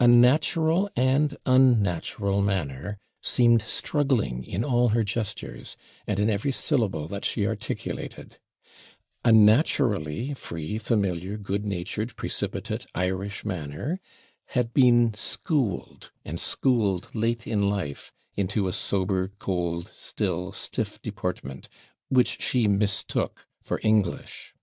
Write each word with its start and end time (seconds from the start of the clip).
A 0.00 0.08
natural 0.08 0.90
and 0.96 1.36
unnatural 1.46 2.42
manner 2.42 2.98
seemed 3.22 3.62
struggling 3.62 4.42
in 4.42 4.64
all 4.64 4.88
her 4.88 5.04
gestures, 5.04 5.76
and 6.04 6.18
in 6.18 6.28
every 6.28 6.50
syllable 6.50 7.06
that 7.06 7.24
she 7.24 7.46
articulated 7.46 8.38
a 9.24 9.30
naturally 9.30 10.34
free, 10.34 10.78
familiar, 10.78 11.36
good 11.36 11.64
natured, 11.64 12.16
precipitate, 12.16 12.86
Irish 12.92 13.44
manner, 13.44 14.00
had 14.46 14.74
been 14.74 15.14
schooled, 15.14 16.10
and 16.24 16.40
schooled 16.40 17.08
late 17.14 17.46
in 17.46 17.68
life, 17.70 18.10
into 18.34 18.66
a 18.66 18.72
sober, 18.72 19.28
cold, 19.38 19.92
still, 19.94 20.50
stiff 20.50 21.00
deportment, 21.00 21.68
which 22.08 22.42
she 22.42 22.66
mistook 22.66 23.46
for 23.60 23.78
English. 23.84 24.56